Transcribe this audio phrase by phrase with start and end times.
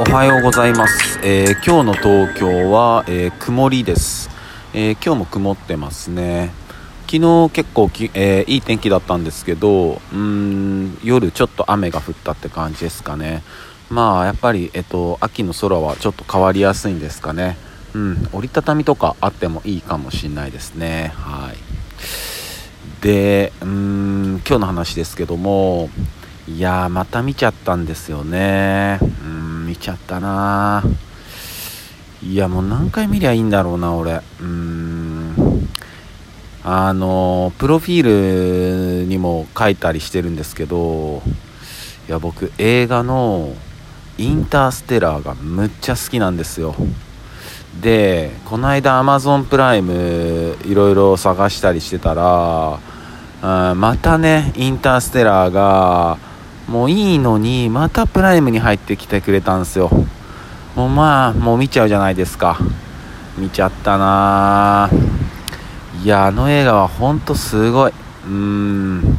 [0.00, 4.30] おはようございます、えー今日の東京は、えー曇りです、
[4.72, 6.52] えー今日も曇ってますね。
[7.06, 13.42] 昨日結構き、えーいい天気だったんですけどうん夜ちょっと雨が降ったって感じですかね。
[13.90, 17.58] まあやっぱり、えっと、秋の空はちょっと変わりやすいんですかね。
[17.94, 21.12] うん折りたたみとかあってもいいかもしれないですね。
[21.14, 21.56] はい。
[23.04, 25.90] でうん今日の話ですけども
[26.48, 28.98] いやーまた見ちゃったんですよね。
[29.02, 29.29] うん。
[29.70, 30.82] 見ちゃったな。
[32.24, 34.14] いやもう何回見りゃいいんだろうな俺。
[34.14, 35.68] うーん。
[36.64, 41.22] あのプロフィールにも書いたりしてるんですけど
[42.06, 43.54] いや僕映画の
[44.18, 46.74] 「インターステラー」がむっちゃ好きなんですよ。
[47.80, 56.18] でこの間 Amazon プライムいろいろ探したりしてたらあーまたねインターステラーが
[56.70, 59.90] もういいのにまたプライムに入ってきてくれたんですよ。
[60.76, 62.58] もうまあもう見ちゃうじゃないですか。
[63.36, 64.84] 見ちゃったな。
[64.84, 64.90] あ
[66.04, 67.90] いやあの映画はほんとすごい。
[67.90, 69.18] うーん。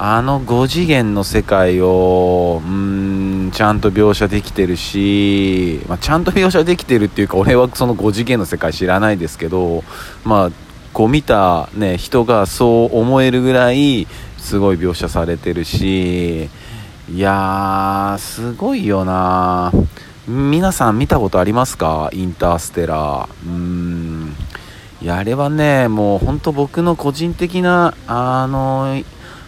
[0.00, 9.82] あの5次元の世界をうーんちゃんと描写できてるし、まあ、ちゃんと描写できてるっていうか俺はその5次元の世界知らないですけど
[10.24, 10.50] まあ
[10.92, 14.06] こう見た、ね、人がそう思えるぐらい
[14.38, 19.72] すごい描写されてるしいやーすごいよな。
[20.26, 22.10] 皆さん見たことありますか？
[22.12, 23.28] インターステラー。
[23.46, 24.34] うーん。
[25.00, 29.02] いやあれはねもう本当僕の個人的なあの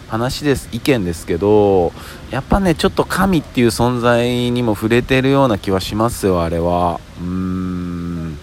[0.07, 1.91] 話です意見ですけど
[2.31, 6.99] やっぱねちょっと神っていう存在にも触れてるような気はしますよあれは。
[7.19, 8.37] うーん。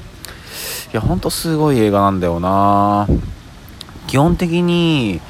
[0.93, 3.07] いやほんとすごい映画なんだよな。
[4.07, 5.21] 基本的に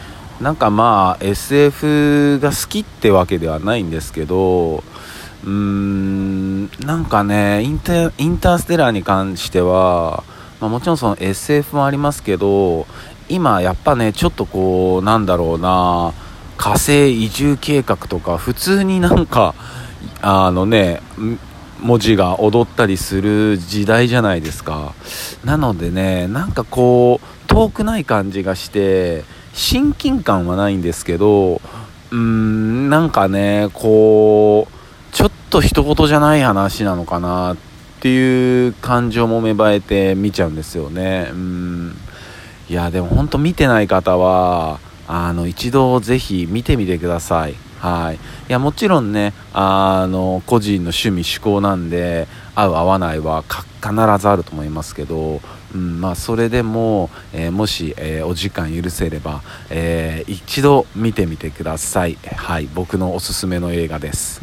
[0.40, 10.22] なんかまあ SF が好きってわけではないんですけどうーんなんかねインタインターステラーに関しては、
[10.60, 12.86] まあ、もちろんその SF もありますけど
[13.28, 16.12] 今やっぱねちょっとこうなんだろうな
[16.56, 19.54] 火星移住計画とか普通になんか
[20.22, 21.00] あのね
[21.80, 24.94] 文字が踊ったりする時代じゃないですか。
[25.44, 29.24] なのでねなんかこう遠くない感じがして
[29.58, 37.56] 親近感はないんですけどうーんなんかねこうちょっと一言じゃない話なのかなっ
[38.00, 41.30] ていう感情も芽生えて見ちゃうんですよね。
[41.32, 41.96] うん。
[42.70, 47.54] いやでも本当見てない方はあの一度ぜひ見てみてください。
[47.78, 48.16] はい。
[48.16, 48.18] い
[48.48, 53.44] やもちろんねあの個人の趣味嗜好なんで合う合わないは
[53.80, 55.40] 必ずあると思いますけど、
[55.74, 62.18] うんまあ、それでも、えーもし、えーお時間許せれば、えー一度見てみてください。
[62.36, 64.40] はい僕のおすすめの映画です。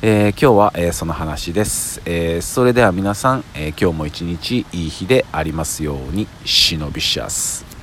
[0.00, 7.77] えー今日は、えーその話です、えーそれでは皆さん、えー今日も一日いい日でありますように忍びシャス